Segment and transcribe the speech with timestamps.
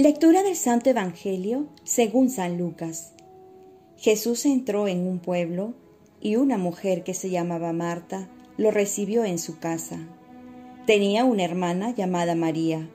[0.00, 3.12] Lectura del Santo Evangelio según San Lucas.
[3.98, 5.74] Jesús entró en un pueblo
[6.22, 9.98] y una mujer que se llamaba Marta lo recibió en su casa.
[10.86, 12.88] Tenía una hermana llamada María,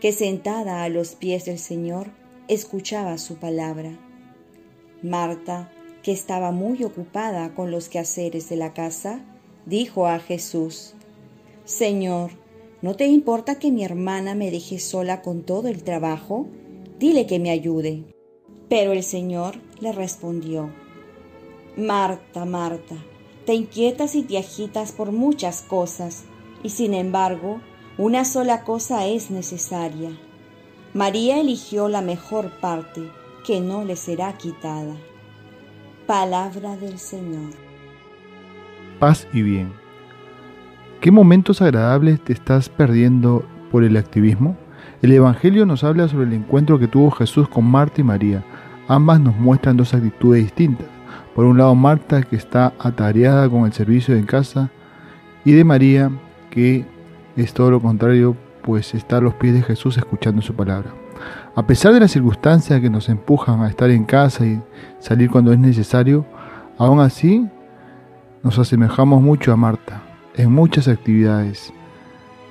[0.00, 2.12] que sentada a los pies del Señor
[2.46, 3.98] escuchaba su palabra.
[5.02, 5.72] Marta,
[6.04, 9.18] que estaba muy ocupada con los quehaceres de la casa,
[9.66, 10.94] dijo a Jesús,
[11.64, 12.30] Señor,
[12.82, 16.46] ¿no te importa que mi hermana me deje sola con todo el trabajo?
[16.98, 18.04] Dile que me ayude.
[18.68, 20.70] Pero el Señor le respondió,
[21.76, 22.96] Marta, Marta,
[23.46, 26.24] te inquietas y te agitas por muchas cosas,
[26.62, 27.60] y sin embargo,
[27.98, 30.10] una sola cosa es necesaria.
[30.94, 33.02] María eligió la mejor parte,
[33.46, 34.96] que no le será quitada.
[36.06, 37.52] Palabra del Señor.
[38.98, 39.81] Paz y bien.
[41.02, 44.56] ¿Qué momentos agradables te estás perdiendo por el activismo?
[45.02, 48.44] El Evangelio nos habla sobre el encuentro que tuvo Jesús con Marta y María.
[48.86, 50.86] Ambas nos muestran dos actitudes distintas.
[51.34, 54.70] Por un lado Marta que está atareada con el servicio en casa
[55.44, 56.08] y de María
[56.50, 56.86] que
[57.34, 60.94] es todo lo contrario, pues está a los pies de Jesús escuchando su palabra.
[61.56, 64.62] A pesar de las circunstancias que nos empujan a estar en casa y
[65.00, 66.24] salir cuando es necesario,
[66.78, 67.44] aún así
[68.44, 71.72] nos asemejamos mucho a Marta en muchas actividades,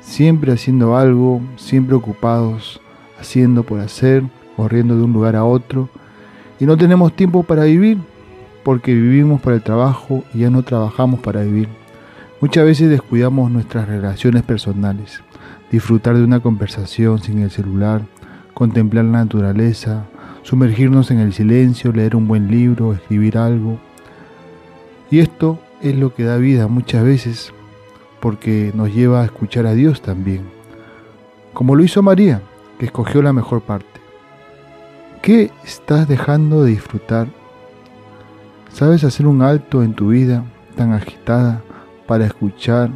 [0.00, 2.80] siempre haciendo algo, siempre ocupados,
[3.18, 4.24] haciendo por hacer,
[4.56, 5.88] corriendo de un lugar a otro,
[6.58, 7.98] y no tenemos tiempo para vivir,
[8.62, 11.68] porque vivimos para el trabajo y ya no trabajamos para vivir.
[12.40, 15.22] Muchas veces descuidamos nuestras relaciones personales,
[15.70, 18.02] disfrutar de una conversación sin el celular,
[18.54, 20.04] contemplar la naturaleza,
[20.42, 23.78] sumergirnos en el silencio, leer un buen libro, escribir algo.
[25.10, 27.52] Y esto es lo que da vida muchas veces
[28.20, 30.50] porque nos lleva a escuchar a Dios también,
[31.52, 32.42] como lo hizo María,
[32.78, 34.00] que escogió la mejor parte.
[35.22, 37.28] ¿Qué estás dejando de disfrutar?
[38.72, 40.44] ¿Sabes hacer un alto en tu vida
[40.76, 41.62] tan agitada
[42.06, 42.90] para escuchar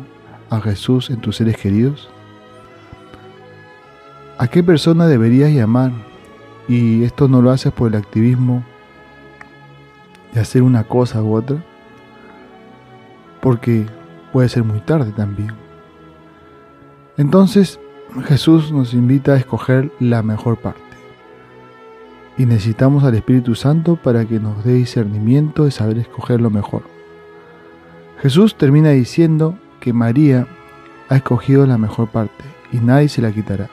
[0.50, 2.08] a Jesús en tus seres queridos?
[4.38, 5.92] ¿A qué persona deberías llamar?
[6.68, 8.64] Y esto no lo haces por el activismo
[10.32, 11.62] de hacer una cosa u otra,
[13.40, 13.86] porque
[14.34, 15.52] puede ser muy tarde también.
[17.16, 17.78] Entonces
[18.24, 20.80] Jesús nos invita a escoger la mejor parte.
[22.36, 26.82] Y necesitamos al Espíritu Santo para que nos dé discernimiento de saber escoger lo mejor.
[28.22, 30.48] Jesús termina diciendo que María
[31.08, 33.70] ha escogido la mejor parte y nadie se la quitará.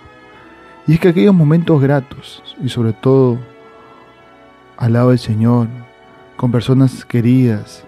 [0.85, 3.39] Y es que aquellos momentos gratos y sobre todo
[4.77, 5.69] al lado del Señor,
[6.37, 7.83] con personas queridas,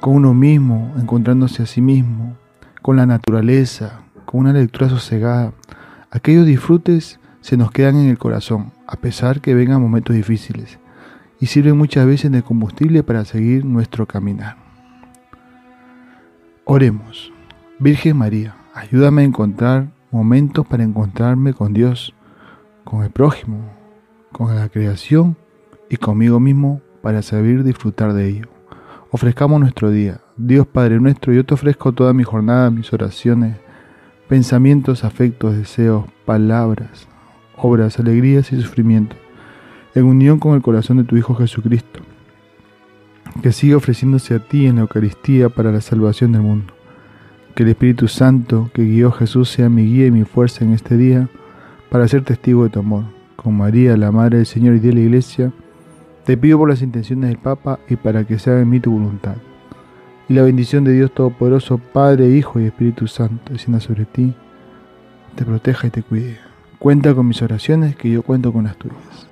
[0.00, 2.36] con uno mismo, encontrándose a sí mismo,
[2.82, 5.52] con la naturaleza, con una lectura sosegada.
[6.10, 10.78] Aquellos disfrutes se nos quedan en el corazón, a pesar que vengan momentos difíciles,
[11.38, 14.56] y sirven muchas veces de combustible para seguir nuestro caminar.
[16.64, 17.32] Oremos.
[17.78, 22.14] Virgen María, ayúdame a encontrar momentos para encontrarme con Dios,
[22.84, 23.70] con el prójimo,
[24.32, 25.36] con la creación
[25.88, 28.59] y conmigo mismo para saber disfrutar de ello
[29.10, 30.20] ofrezcamos nuestro día.
[30.36, 33.56] Dios Padre nuestro, yo te ofrezco toda mi jornada, mis oraciones,
[34.28, 37.08] pensamientos, afectos, deseos, palabras,
[37.56, 39.18] obras, alegrías y sufrimientos,
[39.94, 42.00] en unión con el corazón de tu Hijo Jesucristo,
[43.42, 46.72] que siga ofreciéndose a ti en la Eucaristía para la salvación del mundo.
[47.54, 50.72] Que el Espíritu Santo que guió a Jesús sea mi guía y mi fuerza en
[50.72, 51.28] este día
[51.90, 53.04] para ser testigo de tu amor.
[53.34, 55.52] Con María, la Madre del Señor y de la Iglesia,
[56.30, 58.92] te pido por las intenciones del Papa y para que se haga en mí tu
[58.92, 59.34] voluntad.
[60.28, 64.32] Y la bendición de Dios Todopoderoso, Padre, Hijo y Espíritu Santo, descienda sobre ti,
[65.34, 66.38] te proteja y te cuide.
[66.78, 69.29] Cuenta con mis oraciones, que yo cuento con las tuyas.